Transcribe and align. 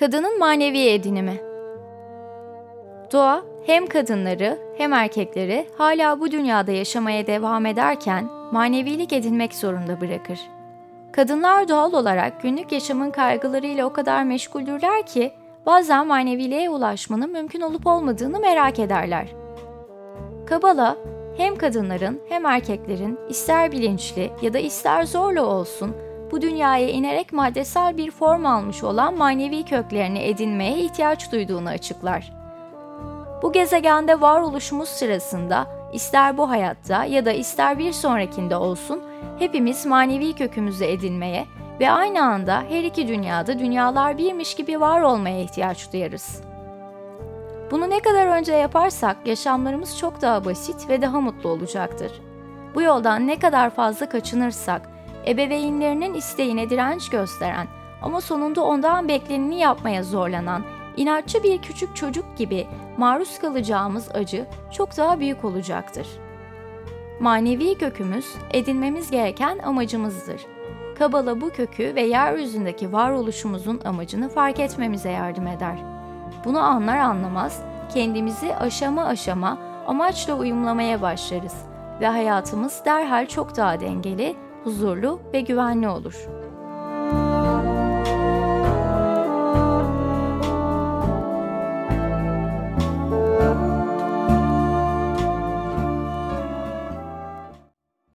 Kadının 0.00 0.38
manevi 0.38 0.88
edinimi 0.88 1.40
Doğa 3.12 3.42
hem 3.66 3.86
kadınları 3.86 4.58
hem 4.76 4.92
erkekleri 4.92 5.66
hala 5.78 6.20
bu 6.20 6.30
dünyada 6.30 6.72
yaşamaya 6.72 7.26
devam 7.26 7.66
ederken 7.66 8.24
manevilik 8.52 9.12
edinmek 9.12 9.54
zorunda 9.54 10.00
bırakır. 10.00 10.40
Kadınlar 11.12 11.68
doğal 11.68 11.92
olarak 11.92 12.42
günlük 12.42 12.72
yaşamın 12.72 13.10
kaygılarıyla 13.10 13.86
o 13.86 13.92
kadar 13.92 14.24
meşguldürler 14.24 15.06
ki 15.06 15.32
bazen 15.66 16.06
maneviliğe 16.06 16.70
ulaşmanın 16.70 17.32
mümkün 17.32 17.60
olup 17.60 17.86
olmadığını 17.86 18.40
merak 18.40 18.78
ederler. 18.78 19.28
Kabala 20.46 20.96
hem 21.36 21.56
kadınların 21.56 22.20
hem 22.28 22.46
erkeklerin 22.46 23.18
ister 23.28 23.72
bilinçli 23.72 24.30
ya 24.42 24.52
da 24.52 24.58
ister 24.58 25.04
zorla 25.04 25.42
olsun 25.42 25.96
bu 26.30 26.42
dünyaya 26.42 26.88
inerek 26.88 27.32
maddesel 27.32 27.96
bir 27.96 28.10
form 28.10 28.46
almış 28.46 28.82
olan 28.82 29.16
manevi 29.16 29.64
köklerini 29.64 30.22
edinmeye 30.22 30.78
ihtiyaç 30.78 31.32
duyduğunu 31.32 31.68
açıklar. 31.68 32.32
Bu 33.42 33.52
gezegende 33.52 34.20
varoluşumuz 34.20 34.88
sırasında 34.88 35.66
ister 35.92 36.38
bu 36.38 36.50
hayatta 36.50 37.04
ya 37.04 37.24
da 37.24 37.32
ister 37.32 37.78
bir 37.78 37.92
sonrakinde 37.92 38.56
olsun 38.56 39.00
hepimiz 39.38 39.86
manevi 39.86 40.32
kökümüzü 40.32 40.84
edinmeye 40.84 41.46
ve 41.80 41.90
aynı 41.90 42.22
anda 42.22 42.62
her 42.68 42.84
iki 42.84 43.08
dünyada 43.08 43.58
dünyalar 43.58 44.18
birmiş 44.18 44.54
gibi 44.54 44.80
var 44.80 45.00
olmaya 45.00 45.40
ihtiyaç 45.40 45.92
duyarız. 45.92 46.42
Bunu 47.70 47.90
ne 47.90 48.00
kadar 48.00 48.26
önce 48.26 48.52
yaparsak 48.52 49.16
yaşamlarımız 49.26 49.98
çok 49.98 50.22
daha 50.22 50.44
basit 50.44 50.88
ve 50.88 51.02
daha 51.02 51.20
mutlu 51.20 51.50
olacaktır. 51.50 52.12
Bu 52.74 52.82
yoldan 52.82 53.26
ne 53.26 53.38
kadar 53.38 53.70
fazla 53.70 54.08
kaçınırsak, 54.08 54.90
ebeveynlerinin 55.26 56.14
isteğine 56.14 56.70
direnç 56.70 57.08
gösteren 57.08 57.66
ama 58.02 58.20
sonunda 58.20 58.64
ondan 58.64 59.08
bekleneni 59.08 59.58
yapmaya 59.58 60.02
zorlanan, 60.02 60.64
inatçı 60.96 61.42
bir 61.42 61.62
küçük 61.62 61.96
çocuk 61.96 62.36
gibi 62.36 62.66
maruz 62.98 63.38
kalacağımız 63.38 64.08
acı 64.14 64.46
çok 64.72 64.96
daha 64.96 65.20
büyük 65.20 65.44
olacaktır. 65.44 66.06
Manevi 67.20 67.74
kökümüz 67.74 68.34
edinmemiz 68.50 69.10
gereken 69.10 69.58
amacımızdır. 69.58 70.40
Kabala 70.98 71.40
bu 71.40 71.50
kökü 71.50 71.94
ve 71.94 72.02
yeryüzündeki 72.02 72.92
varoluşumuzun 72.92 73.80
amacını 73.84 74.28
fark 74.28 74.60
etmemize 74.60 75.10
yardım 75.10 75.46
eder. 75.46 75.78
Bunu 76.44 76.58
anlar 76.58 76.96
anlamaz 76.96 77.62
kendimizi 77.94 78.56
aşama 78.56 79.04
aşama 79.04 79.58
amaçla 79.86 80.34
uyumlamaya 80.34 81.02
başlarız 81.02 81.54
ve 82.00 82.06
hayatımız 82.06 82.82
derhal 82.84 83.26
çok 83.26 83.56
daha 83.56 83.80
dengeli, 83.80 84.36
huzurlu 84.64 85.20
ve 85.34 85.40
güvenli 85.40 85.88
olur.'' 85.88 86.39